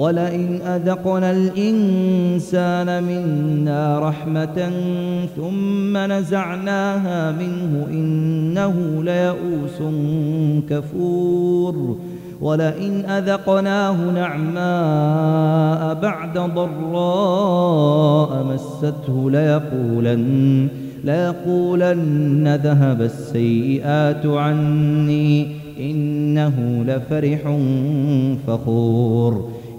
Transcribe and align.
ولئن 0.00 0.60
أذقنا 0.62 1.30
الإنسان 1.30 3.04
منا 3.04 3.98
رحمة 4.08 4.70
ثم 5.36 5.96
نزعناها 5.96 7.32
منه 7.32 7.86
إنه 7.90 9.02
ليئوس 9.04 9.78
كفور 10.70 11.96
ولئن 12.40 13.04
أذقناه 13.10 14.10
نعماء 14.14 15.94
بعد 15.94 16.38
ضراء 16.38 18.44
مسته 18.44 19.30
ليقولن 19.30 20.68
ليقولن 21.04 22.60
ذهب 22.64 23.02
السيئات 23.02 24.26
عني 24.26 25.46
إنه 25.80 26.84
لفرح 26.86 27.40
فخور 28.46 29.50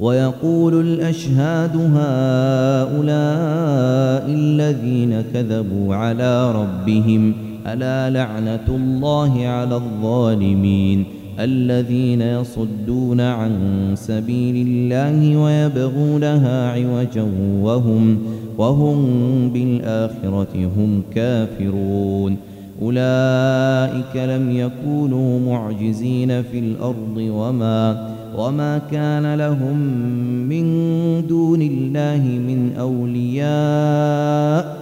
ويقول 0.00 0.80
الأشهاد 0.80 1.76
هؤلاء 1.76 4.34
الذين 4.34 5.20
كذبوا 5.34 5.94
على 5.94 6.52
ربهم 6.52 7.34
ألا 7.66 8.10
لعنة 8.10 8.64
الله 8.68 9.46
على 9.46 9.74
الظالمين 9.76 11.04
الذين 11.40 12.22
يصدون 12.22 13.20
عن 13.20 13.50
سبيل 13.94 14.66
الله 14.68 15.36
ويبغونها 15.36 16.70
عوجا 16.70 17.26
وهم, 17.62 18.18
وهم 18.58 19.00
بالآخرة 19.54 20.70
هم 20.76 21.02
كافرون 21.14 22.36
أولئك 22.82 24.16
لم 24.16 24.56
يكونوا 24.56 25.40
معجزين 25.52 26.42
في 26.42 26.58
الأرض 26.58 27.16
وما 27.16 28.10
وما 28.46 28.78
كان 28.78 29.34
لهم 29.34 29.76
من 30.48 30.66
دون 31.26 31.62
الله 31.62 32.22
من 32.26 32.72
أولياء 32.78 34.76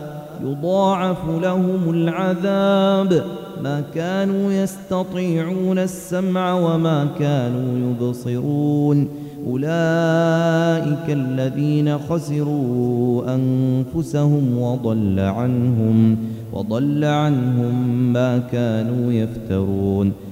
يضاعف 0.44 1.18
لهم 1.42 1.90
العذاب 1.90 3.22
ما 3.62 3.82
كانوا 3.94 4.52
يستطيعون 4.52 5.78
السمع 5.78 6.52
وما 6.52 7.06
كانوا 7.18 7.90
يبصرون 7.90 9.08
أولئك 9.46 9.66
الذين 11.08 11.98
خسروا 11.98 13.22
أنفسهم 13.34 14.58
وضل 14.58 15.20
عنهم 15.20 16.16
وضل 16.52 17.04
عنهم 17.04 17.88
ما 18.12 18.38
كانوا 18.38 19.12
يفترون 19.12 20.12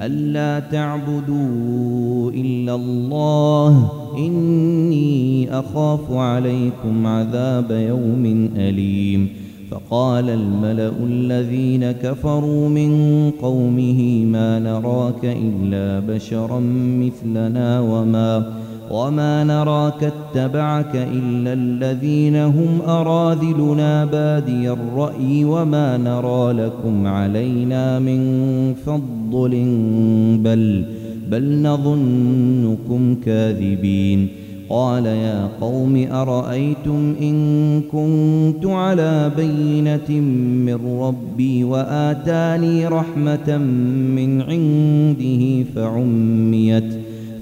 ألا 0.00 0.58
تعبدوا 0.60 2.30
إلا 2.30 2.74
الله 2.74 3.88
إني 4.18 5.48
أخاف 5.58 6.12
عليكم 6.12 7.06
عذاب 7.06 7.70
يوم 7.70 8.50
أليم 8.56 9.28
فقال 9.70 10.30
الملأ 10.30 10.92
الذين 11.06 11.90
كفروا 11.92 12.68
من 12.68 12.90
قومه 13.42 14.24
ما 14.24 14.58
نراك 14.58 15.24
إلا 15.24 16.14
بشرا 16.14 16.60
مثلنا 16.98 17.80
وما 17.80 18.36
نراك 18.38 18.67
وما 18.90 19.44
نراك 19.44 20.04
اتبعك 20.12 20.96
إلا 20.96 21.52
الذين 21.52 22.36
هم 22.36 22.80
أراذلنا 22.86 24.04
بادي 24.04 24.70
الرأي 24.70 25.44
وما 25.44 25.96
نرى 25.96 26.66
لكم 26.66 27.06
علينا 27.06 27.98
من 27.98 28.20
فضل 28.86 29.50
بل 30.44 30.84
بل 31.30 31.62
نظنكم 31.62 33.14
كاذبين 33.24 34.28
قال 34.70 35.06
يا 35.06 35.48
قوم 35.60 36.06
أرأيتم 36.12 37.14
إن 37.22 37.36
كنت 37.92 38.66
على 38.66 39.30
بينة 39.36 40.20
من 40.66 40.98
ربي 41.00 41.64
وآتاني 41.64 42.86
رحمة 42.88 43.58
من 44.16 44.42
عنده 44.42 45.64
فعميت 45.76 46.84
ۖ 46.84 46.86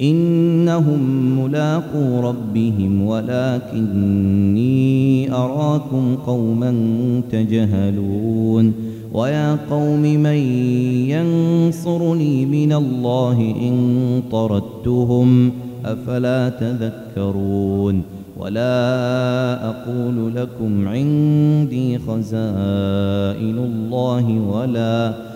إنهم 0.00 0.98
ملاقو 1.40 2.20
ربهم 2.20 3.02
ولكني 3.02 5.32
أراكم 5.32 6.14
قوما 6.26 6.74
تجهلون 7.30 8.72
ويا 9.12 9.58
قوم 9.70 10.02
من 10.02 10.34
ينصرني 11.10 12.46
من 12.46 12.72
الله 12.72 13.54
إن 13.62 13.82
طردتهم 14.32 15.50
أفلا 15.86 16.48
تذكرون 16.48 18.02
ولا 18.38 18.86
أقول 19.70 20.34
لكم 20.34 20.88
عندي 20.88 21.98
خزائن 21.98 23.58
الله 23.58 24.40
ولا 24.54 25.08
أقول 25.08 25.35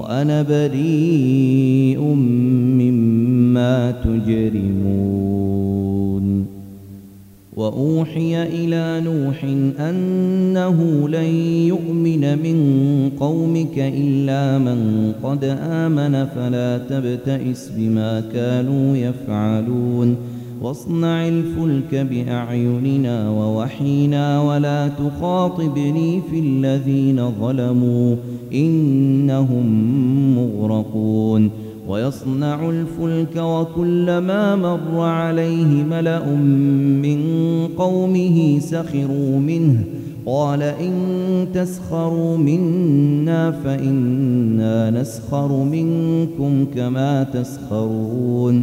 وأنا 0.00 0.42
بريء 0.42 2.00
مما 2.80 3.90
تجرمون 3.90 6.46
وأوحي 7.56 8.42
إلى 8.42 9.02
نوح 9.04 9.44
أنه 9.78 11.08
لن 11.08 11.34
يؤمن 11.68 12.20
من 12.20 12.58
قومك 13.20 13.78
إلا 13.78 14.58
من 14.58 15.12
قد 15.22 15.56
آمن 15.60 16.26
فلا 16.26 16.78
تبتئس 16.78 17.70
بما 17.78 18.20
كانوا 18.32 18.96
يفعلون 18.96 20.16
واصنع 20.60 21.28
الفلك 21.28 21.94
بأعيننا 21.94 23.30
ووحينا 23.30 24.42
ولا 24.42 24.88
تخاطبني 24.88 26.20
في 26.30 26.38
الذين 26.38 27.30
ظلموا 27.40 28.16
إنهم 28.54 29.66
مغرقون 30.36 31.50
ويصنع 31.88 32.70
الفلك 32.70 33.36
وكلما 33.36 34.56
مر 34.56 35.00
عليه 35.00 35.84
ملأ 35.90 36.34
من 37.02 37.18
قومه 37.78 38.58
سخروا 38.60 39.38
منه 39.38 39.84
قال 40.26 40.62
إن 40.62 40.92
تسخروا 41.54 42.36
منا 42.36 43.50
فإنا 43.50 44.90
نسخر 44.90 45.64
منكم 45.64 46.66
كما 46.76 47.22
تسخرون 47.22 48.62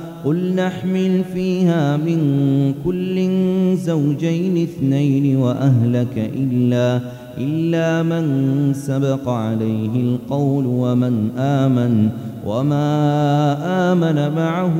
قل 0.25 0.55
نحمل 0.55 1.23
فيها 1.33 1.97
من 1.97 2.21
كل 2.85 3.15
زوجين 3.77 4.63
اثنين 4.63 5.37
وأهلك 5.37 6.31
إلا 6.35 7.01
إلا 7.37 8.03
من 8.03 8.73
سبق 8.73 9.29
عليه 9.29 9.89
القول 9.95 10.63
ومن 10.67 11.29
آمن 11.37 12.09
وما 12.45 12.95
آمن 13.91 14.35
معه 14.35 14.73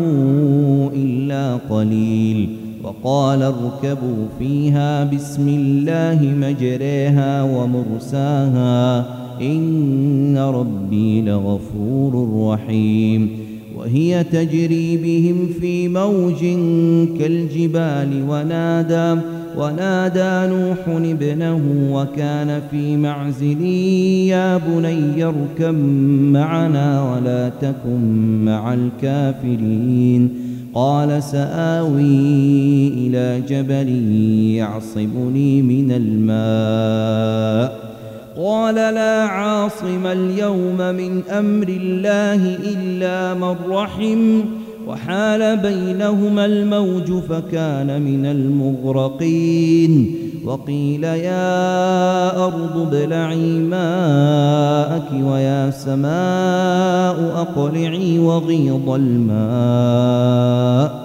إلا 0.94 1.56
قليل 1.70 2.50
وقال 2.84 3.42
اركبوا 3.44 4.26
فيها 4.40 5.04
بسم 5.04 5.48
الله 5.48 6.34
مجريها 6.42 7.44
ومرساها 7.44 9.06
إن 9.42 10.38
ربي 10.38 11.22
لغفور 11.22 12.30
رحيم 12.54 13.51
وهي 13.82 14.24
تجري 14.24 14.98
بهم 14.98 15.48
في 15.62 15.88
موج 15.88 16.40
كالجبال 17.20 18.24
ونادى 18.30 19.22
ونادى 19.58 20.54
نوح 20.56 20.88
ابنه 20.88 21.60
وكان 21.92 22.62
في 22.72 22.98
معزل 22.98 23.62
يا 24.28 24.58
بني 24.58 25.24
اركب 25.24 25.74
معنا 26.34 27.12
ولا 27.14 27.50
تكن 27.62 28.16
مع 28.46 28.74
الكافرين 28.74 30.30
قال 30.74 31.24
سآوي 31.24 32.88
إلى 32.88 33.42
جبل 33.50 34.14
يعصبني 34.58 35.62
من 35.62 35.92
الماء 35.92 37.91
قال 38.44 38.76
لا 38.76 39.22
عاصم 39.24 40.06
اليوم 40.08 40.78
من 40.78 41.22
أمر 41.30 41.68
الله 41.70 42.56
إلا 42.58 43.34
من 43.34 43.56
رحم 43.70 44.42
وحال 44.88 45.58
بينهما 45.58 46.46
الموج 46.46 47.12
فكان 47.30 48.02
من 48.02 48.26
المغرقين 48.26 50.16
وقيل 50.46 51.04
يا 51.04 52.38
أرض 52.46 52.88
ابلعي 52.94 53.60
ماءك 53.60 55.12
ويا 55.24 55.72
سماء 55.72 57.16
أقلعي 57.42 58.20
وغيض 58.20 58.90
الماء 58.96 61.01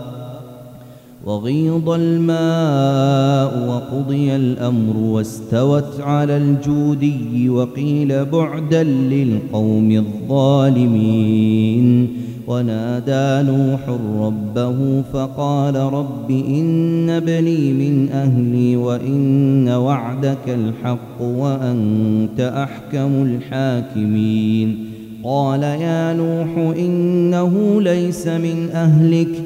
وغيض 1.26 1.88
الماء 1.99 3.68
وقضي 3.68 4.37
الأمر 4.37 4.97
واستوت 4.97 6.00
على 6.00 6.37
الجودي 6.37 7.49
وقيل 7.50 8.25
بعدا 8.25 8.83
للقوم 8.85 9.92
الظالمين 9.92 12.09
ونادى 12.49 13.49
نوح 13.52 13.80
ربه 14.26 15.02
فقال 15.12 15.76
رب 15.76 16.30
إن 16.30 17.11
ابني 17.11 17.73
من 17.73 18.09
أهلي 18.12 18.76
وإن 18.76 19.68
وعدك 19.68 20.49
الحق 20.49 21.21
وأنت 21.23 22.40
أحكم 22.40 23.12
الحاكمين 23.23 24.87
قال 25.25 25.62
يا 25.62 26.12
نوح 26.12 26.76
إنه 26.78 27.80
ليس 27.83 28.26
من 28.26 28.68
أهلك 28.75 29.45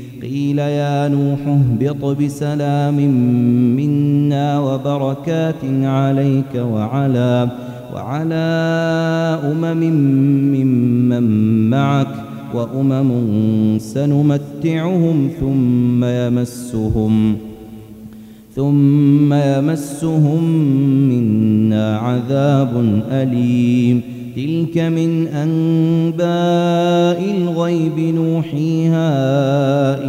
قيل 0.21 0.59
يا 0.59 1.07
نوح 1.07 1.39
اهبط 1.47 2.17
بسلام 2.21 2.95
منا 3.75 4.59
وبركات 4.59 5.65
عليك 5.83 6.55
وعلى 6.55 7.49
وعلى 7.93 8.35
أمم 9.51 9.77
ممن 9.77 10.69
من 11.09 11.69
معك 11.69 12.07
وأمم 12.53 13.77
سنمتعهم 13.79 15.29
ثم 15.39 16.03
يمسهم 16.05 17.35
ثم 18.55 19.33
يمسهم 19.33 20.43
منا 21.09 21.97
عذاب 21.97 23.01
أليم 23.11 24.01
تلك 24.35 24.77
من 24.77 25.27
أنباء 25.27 27.23
الغيب 27.37 27.99
نوحيها 28.15 29.05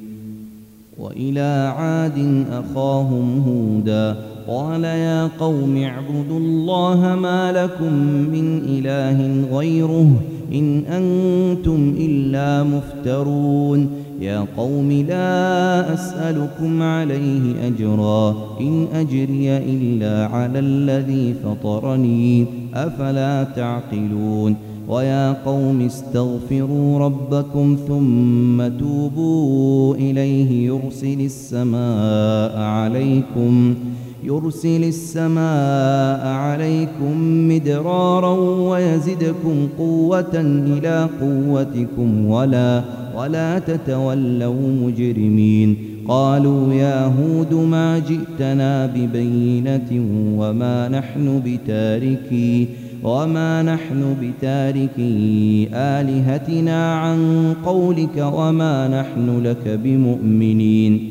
وإلى 0.99 1.73
عاد 1.77 2.43
أخاهم 2.51 3.39
هوداً 3.47 4.15
قال 4.47 4.83
يا 4.83 5.27
قوم 5.39 5.77
اعبدوا 5.77 6.37
الله 6.39 7.15
ما 7.21 7.51
لكم 7.51 7.93
من 8.31 8.63
إله 8.69 9.45
غيره 9.57 10.11
إن 10.53 10.79
أنتم 10.85 11.95
إلا 11.99 12.63
مفترون 12.63 13.89
يا 14.21 14.45
قوم 14.57 14.91
لا 14.91 15.93
أسألكم 15.93 16.81
عليه 16.83 17.41
أجرا 17.67 18.29
إن 18.61 18.87
أجري 18.95 19.57
إلا 19.57 20.33
على 20.35 20.59
الذي 20.59 21.33
فطرني 21.43 22.45
أفلا 22.75 23.43
تعقلون 23.55 24.55
ويا 24.89 25.33
قوم 25.45 25.81
استغفروا 25.81 26.99
ربكم 26.99 27.77
ثم 27.87 28.67
توبوا 28.67 29.95
إليه 29.95 30.65
يرسل 30.67 31.21
السماء 31.21 32.57
عليكم 32.57 33.75
يرسل 34.23 34.83
السماء 34.83 36.27
عليكم 36.27 37.17
مدرارا 37.49 38.33
ويزدكم 38.69 39.55
قوة 39.77 40.31
إلى 40.43 41.09
قوتكم 41.21 42.25
ولا 42.29 42.83
ولا 43.17 43.59
تتولوا 43.59 44.69
مجرمين 44.83 45.75
قالوا 46.07 46.73
يا 46.73 47.05
هود 47.05 47.53
ما 47.53 47.99
جئتنا 47.99 48.85
ببينة 48.85 50.05
وما 50.37 50.89
نحن 50.89 51.41
بتاركي 51.45 52.67
وما 53.03 53.61
نحن 53.63 54.15
بتاركي 54.21 55.67
آلهتنا 55.73 56.95
عن 56.95 57.19
قولك 57.65 58.17
وما 58.33 58.87
نحن 58.87 59.41
لك 59.43 59.79
بمؤمنين 59.83 61.10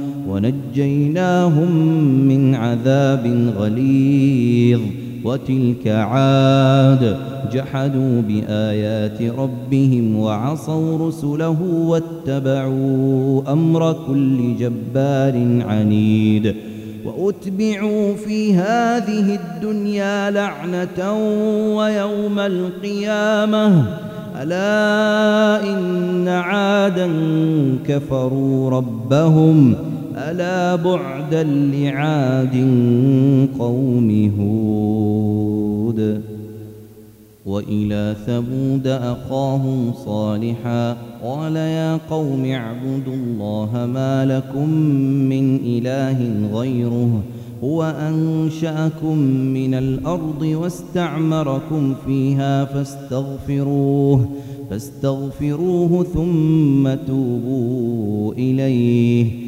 ونجيناهم 0.29 1.73
من 2.27 2.55
عذاب 2.55 3.51
غليظ 3.57 4.79
وتلك 5.25 5.87
عاد 5.87 7.17
جحدوا 7.53 8.21
بآيات 8.21 9.21
ربهم 9.37 10.15
وعصوا 10.19 11.07
رسله 11.07 11.57
واتبعوا 11.73 13.53
أمر 13.53 13.93
كل 14.07 14.37
جبار 14.59 15.63
عنيد 15.67 16.55
وأتبعوا 17.05 18.13
في 18.15 18.53
هذه 18.53 19.39
الدنيا 19.39 20.31
لعنة 20.31 21.13
ويوم 21.77 22.39
القيامة 22.39 23.83
ألا 24.41 25.63
إن 25.63 26.27
عادا 26.27 27.09
كفروا 27.87 28.69
ربهم 28.69 29.73
ۖ 29.73 29.77
ألا 30.29 30.75
بعدا 30.75 31.43
لعاد 31.43 32.55
قوم 33.59 34.31
هود 34.39 36.21
وإلى 37.45 38.15
ثبود 38.27 38.87
أخاهم 38.87 39.93
صالحا 40.05 40.97
قال 41.25 41.55
يا 41.55 41.97
قوم 42.09 42.45
اعبدوا 42.45 43.13
الله 43.13 43.69
ما 43.93 44.25
لكم 44.25 44.69
من 45.29 45.55
إله 45.55 46.23
غيره 46.53 47.09
هو 47.63 47.83
أنشأكم 47.83 49.17
من 49.53 49.73
الأرض 49.73 50.41
واستعمركم 50.41 51.93
فيها 52.05 52.65
فاستغفروه 52.65 54.25
فاستغفروه 54.69 56.03
ثم 56.13 56.93
توبوا 57.07 58.33
إليه 58.33 59.40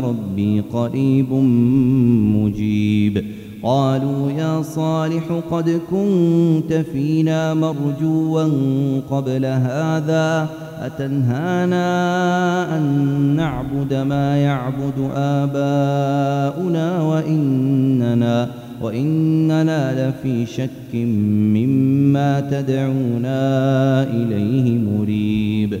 ربي 0.00 0.60
قريب 0.72 1.32
مجيب 2.34 3.24
قالوا 3.62 4.30
يا 4.30 4.62
صالح 4.62 5.40
قد 5.50 5.80
كنت 5.90 6.72
فينا 6.92 7.54
مرجوا 7.54 8.44
قبل 9.10 9.44
هذا 9.44 10.48
أتنهانا 10.80 11.88
أن 12.78 12.82
نعبد 13.36 13.94
ما 13.94 14.36
يعبد 14.42 15.10
آباؤنا 15.16 17.02
وإننا 17.02 18.48
وإننا 18.82 20.10
لفي 20.10 20.46
شك 20.46 20.94
مما 20.94 22.40
تدعونا 22.40 23.42
إليه 24.02 24.78
مريب 24.78 25.80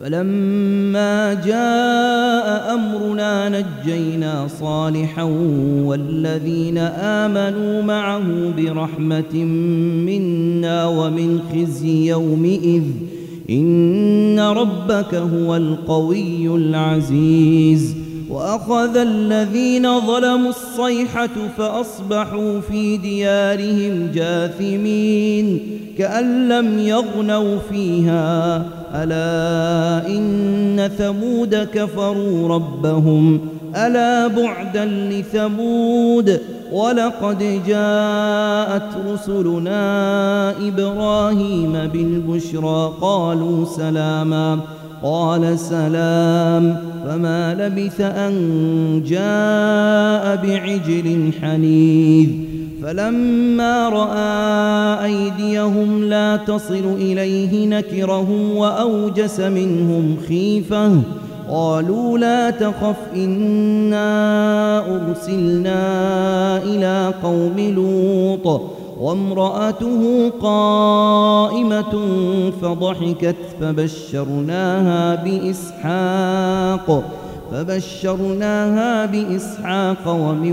فلما 0.00 1.34
جاء 1.46 2.74
أمرنا 2.74 3.48
نجينا 3.60 4.46
صالحا 4.60 5.22
والذين 5.84 6.78
آمنوا 6.98 7.82
معه 7.82 8.22
برحمة 8.58 9.34
منا 10.04 10.86
ومن 10.86 11.40
خزي 11.52 12.06
يومئذ 12.10 12.82
إن 13.50 14.40
ربك 14.40 15.14
هو 15.14 15.56
القوي 15.56 16.56
العزيز 16.56 17.99
وأخذ 18.30 18.96
الذين 18.96 20.00
ظلموا 20.00 20.48
الصيحة 20.50 21.28
فأصبحوا 21.58 22.60
في 22.60 22.96
ديارهم 22.96 24.10
جاثمين 24.14 25.60
كأن 25.98 26.48
لم 26.48 26.78
يغنوا 26.78 27.58
فيها 27.70 28.62
ألا 28.94 30.06
إن 30.08 30.90
ثمود 30.98 31.54
كفروا 31.74 32.48
ربهم 32.48 33.40
ألا 33.76 34.26
بعدا 34.26 34.84
لثمود 34.84 36.40
ولقد 36.72 37.62
جاءت 37.66 38.88
رسلنا 39.08 40.54
إبراهيم 40.68 41.72
بالبشرى 41.92 42.92
قالوا 43.00 43.64
سلاماً 43.64 44.58
قال 45.02 45.58
سلام 45.58 46.76
فما 47.06 47.54
لبث 47.58 48.00
أن 48.00 48.38
جاء 49.06 50.46
بعجل 50.46 51.30
حنيذ 51.42 52.28
فلما 52.82 53.88
رأى 53.88 55.04
أيديهم 55.04 56.04
لا 56.04 56.36
تصل 56.36 56.82
إليه 56.98 57.66
نكرهم 57.66 58.56
وأوجس 58.56 59.40
منهم 59.40 60.16
خيفة 60.28 61.00
قالوا 61.50 62.18
لا 62.18 62.50
تخف 62.50 62.96
إنا 63.14 64.78
أرسلنا 64.86 65.72
إلى 66.62 67.12
قوم 67.22 67.72
لوط 67.76 68.79
وامرأته 69.00 70.32
قائمة 70.42 71.94
فضحكت 72.62 73.36
فبشرناها 73.60 75.14
بإسحاق 75.24 77.02
فبشرناها 77.52 79.06
بإسحاق 79.06 80.08
ومن 80.08 80.52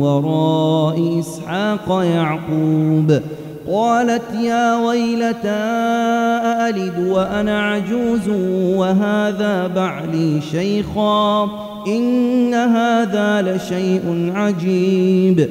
وراء 0.00 1.18
إسحاق 1.20 2.02
يعقوب 2.04 3.20
قالت 3.72 4.34
يا 4.44 4.86
ويلتى 4.86 5.62
ألد 6.68 7.08
وأنا 7.10 7.60
عجوز 7.62 8.28
وهذا 8.76 9.66
بعلي 9.66 10.40
شيخا 10.52 11.44
إن 11.86 12.54
هذا 12.54 13.42
لشيء 13.42 14.32
عجيب 14.34 15.50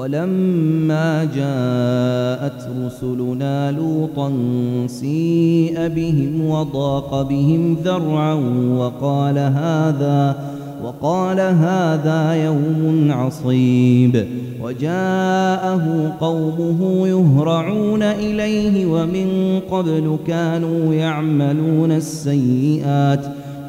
ولما 0.00 1.24
جاءت 1.24 2.68
رسلنا 2.86 3.72
لوطا 3.72 4.32
سيء 4.86 5.88
بهم 5.88 6.48
وضاق 6.50 7.22
بهم 7.22 7.76
ذرعا 7.84 8.34
وقال 8.78 9.38
هذا 9.38 10.36
وقال 10.84 11.40
هذا 11.40 12.44
يوم 12.44 13.06
عصيب 13.12 14.26
وجاءه 14.62 16.12
قومه 16.20 17.08
يهرعون 17.08 18.02
إليه 18.02 18.86
ومن 18.86 19.60
قبل 19.70 20.16
كانوا 20.26 20.94
يعملون 20.94 21.90
السيئات 21.92 23.24
ۖ 23.24 23.26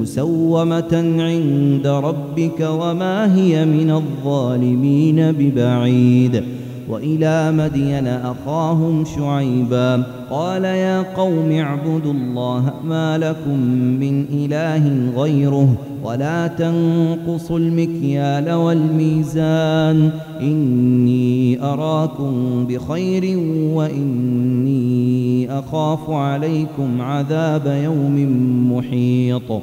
مسومة 0.00 1.12
عند 1.18 1.86
ربك 1.86 2.60
وما 2.60 3.36
هي 3.36 3.64
من 3.64 3.90
الظالمين 3.90 5.32
ببعيد 5.32 6.42
وإلى 6.88 7.52
مدين 7.52 8.06
أخاهم 8.06 9.04
شعيبا 9.16 10.02
قال 10.30 10.64
يا 10.64 11.02
قوم 11.14 11.52
اعبدوا 11.52 12.12
الله 12.12 12.70
ما 12.88 13.18
لكم 13.18 13.58
من 14.00 14.24
إله 14.32 14.90
غيره 15.22 15.68
ولا 16.04 16.46
تنقصوا 16.46 17.58
المكيال 17.58 18.52
والميزان 18.52 20.10
إني 20.40 21.62
أراكم 21.62 22.32
بخير 22.68 23.38
وإني 23.74 25.48
أخاف 25.58 26.10
عليكم 26.10 27.00
عذاب 27.00 27.80
يوم 27.84 28.16
محيط 28.76 29.62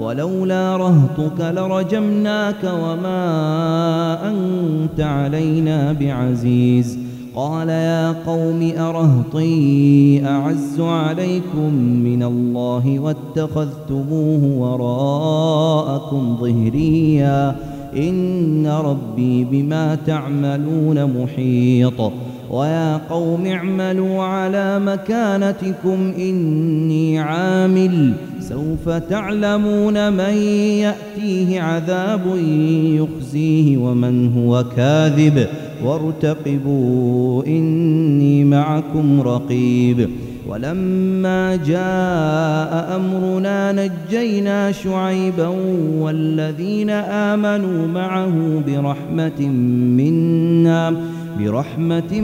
ولولا 0.00 0.76
رهطك 0.76 1.40
لرجمناك 1.40 2.64
وما 2.64 3.18
أنت 4.28 5.00
علينا 5.00 5.92
بعزيز 5.92 6.98
قال 7.36 7.68
يا 7.68 8.12
قوم 8.26 8.72
أرهطي 8.78 10.22
أعز 10.26 10.80
عليكم 10.80 11.74
من 12.04 12.22
الله 12.22 12.98
واتخذتموه 12.98 14.44
وراءكم 15.86 16.36
ظهريا 16.40 17.56
إن 17.96 18.66
ربي 18.66 19.44
بما 19.44 19.94
تعملون 20.06 21.10
محيط 21.22 22.12
ويا 22.54 22.96
قوم 22.96 23.46
اعملوا 23.46 24.22
على 24.22 24.80
مكانتكم 24.80 26.12
إني 26.18 27.18
عامل 27.18 28.12
سوف 28.40 28.88
تعلمون 28.88 30.12
من 30.12 30.34
يأتيه 30.74 31.60
عذاب 31.60 32.20
يخزيه 32.84 33.76
ومن 33.76 34.32
هو 34.32 34.64
كاذب 34.76 35.46
وارتقبوا 35.84 37.44
إني 37.46 38.44
معكم 38.44 39.20
رقيب 39.20 40.08
ولما 40.48 41.56
جاء 41.56 42.96
أمرنا 42.96 43.72
نجينا 43.72 44.72
شعيبا 44.72 45.46
والذين 45.98 46.90
آمنوا 46.90 47.86
معه 47.86 48.32
برحمة 48.66 49.40
منا 49.96 50.96
برحمة 51.38 52.20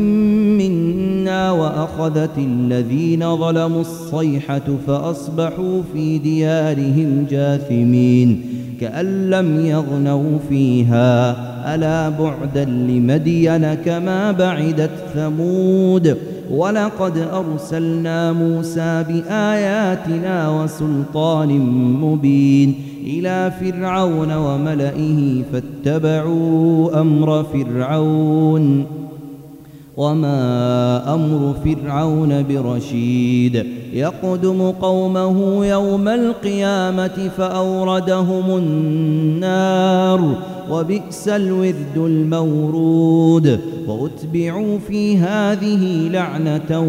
منا 0.58 1.50
وأخذت 1.50 2.38
الذين 2.38 3.36
ظلموا 3.36 3.80
الصيحة 3.80 4.62
فأصبحوا 4.86 5.80
في 5.92 6.18
ديارهم 6.18 7.26
جاثمين 7.30 8.40
كأن 8.80 9.30
لم 9.30 9.66
يغنوا 9.66 10.38
فيها 10.48 11.30
ألا 11.74 12.08
بعدا 12.08 12.64
لمدين 12.64 13.74
كما 13.74 14.32
بعدت 14.32 14.90
ثمود 15.14 16.16
ولقد 16.50 17.18
أرسلنا 17.32 18.32
موسى 18.32 19.04
بآياتنا 19.08 20.48
وسلطان 20.48 21.48
مبين 22.02 22.74
إلى 23.06 23.52
فرعون 23.60 24.32
وملئه 24.36 25.42
فاتبعوا 25.52 27.00
أمر 27.00 27.42
فرعون 27.44 28.84
وما 29.96 31.14
أمر 31.14 31.54
فرعون 31.64 32.44
برشيد 32.48 33.64
يقدم 33.92 34.70
قومه 34.70 35.66
يوم 35.66 36.08
القيامة 36.08 37.28
فأوردهم 37.36 38.56
النار 38.56 40.34
وبئس 40.70 41.28
الورد 41.28 41.96
المورود 41.96 43.60
وأتبعوا 43.88 44.78
في 44.88 45.16
هذه 45.16 46.08
لعنة 46.08 46.80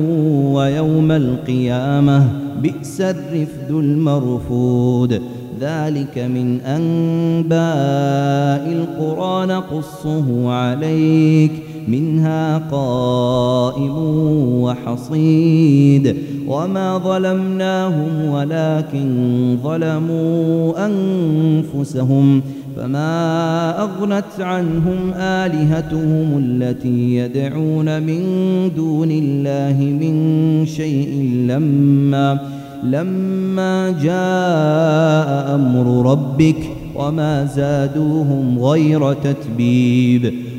ويوم 0.55 1.11
القيامة 1.11 2.27
بئس 2.61 3.01
الرفد 3.01 3.69
المرفود 3.69 5.21
ذلك 5.61 6.17
من 6.17 6.61
أنباء 6.61 7.57
القرى 8.73 9.45
نقصه 9.45 10.51
عليك 10.51 11.60
منها 11.87 12.57
قائم 12.57 13.97
وحصيد 14.61 16.15
وما 16.47 16.97
ظلمناهم 16.97 18.29
ولكن 18.29 19.07
ظلموا 19.63 20.73
أنفسهم 20.85 22.41
فما 22.77 23.71
أغنت 23.83 24.39
عنهم 24.39 25.11
آلهتهم 25.15 26.37
التي 26.45 27.15
يدعون 27.15 28.03
من 28.03 28.19
دون 28.75 29.09
الله 29.11 29.83
من 29.85 30.65
شيء 30.65 31.29
لما 31.47 32.39
لما 32.83 33.89
جاء 34.03 35.55
أمر 35.55 36.11
ربك 36.11 36.69
وما 36.95 37.45
زادوهم 37.45 38.59
غير 38.59 39.13
تتبيب 39.13 40.33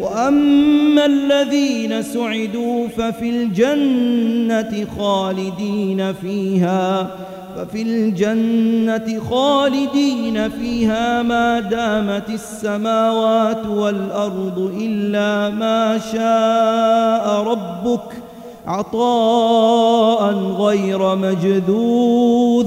وأما 0.00 1.06
الذين 1.06 2.02
سعدوا 2.02 2.88
ففي 2.88 3.30
الجنة 3.30 4.86
خالدين 4.98 6.12
فيها 6.12 7.16
ففي 7.56 7.82
الجنة 7.82 9.20
خالدين 9.30 10.50
فيها 10.50 11.22
ما 11.22 11.60
دامت 11.60 12.30
السماوات 12.30 13.66
والأرض 13.66 14.72
إلا 14.80 15.50
ما 15.54 15.98
شاء 16.12 17.40
ربك 17.42 18.16
عطاء 18.66 20.32
غير 20.34 21.14
مجذوذ 21.16 22.66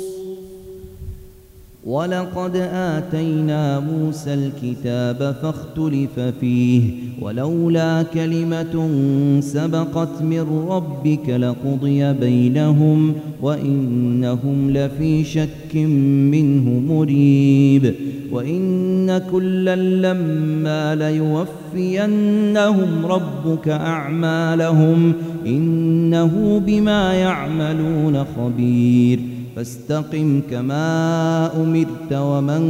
وَلَقَدْ 1.85 2.55
آتَيْنَا 2.73 3.79
مُوسَى 3.79 4.33
الْكِتَابَ 4.33 5.35
فَاخْتُلِفَ 5.41 6.19
فِيهِ 6.41 6.81
وَلَوْلَا 7.21 8.03
كَلِمَةٌ 8.13 8.87
سَبَقَتْ 9.39 10.21
مِنْ 10.21 10.65
رَبِّكَ 10.69 11.29
لَقُضِيَ 11.29 12.13
بَيْنَهُمْ 12.13 13.13
وَإِنَّهُمْ 13.41 14.71
لَفِي 14.71 15.23
شَكٍّ 15.23 15.75
مِنْهُ 16.31 16.69
مُرِيبٍ 16.93 17.93
وَإِنَّ 18.31 19.21
كُلًّا 19.31 19.75
لَمَّا 19.75 20.95
لَيُوَفِّيَنَّهُمْ 20.95 23.05
رَبُّكَ 23.05 23.67
أَعْمَالَهُمْ 23.69 25.13
إِنَّهُ 25.47 26.61
بِمَا 26.67 27.13
يَعْمَلُونَ 27.13 28.25
خَبِيرٌ 28.37 29.19
فاستقم 29.63 30.41
كما 30.51 31.51
أمرت 31.63 32.11
ومن 32.13 32.61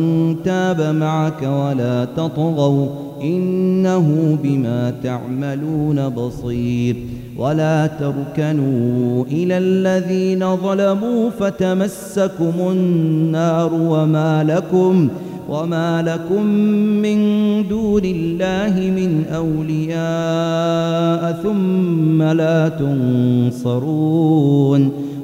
تاب 0.45 0.81
معك 0.95 1.43
ولا 1.43 2.05
تطغوا 2.17 2.87
إنه 3.23 4.37
بما 4.43 4.93
تعملون 5.03 6.09
بصير 6.09 6.95
ولا 7.37 7.87
تركنوا 7.87 9.25
إلى 9.25 9.57
الذين 9.57 10.55
ظلموا 10.57 11.29
فتمسكم 11.39 12.51
النار 12.71 13.73
وما 13.73 14.43
لكم 14.43 15.09
وما 15.49 16.01
لكم 16.01 16.43
من 16.75 17.19
دون 17.67 18.01
الله 18.05 18.79
من 18.79 19.25
أولياء 19.35 21.31
ثم 21.43 22.21
لا 22.23 22.69
تنصرون 22.69 25.10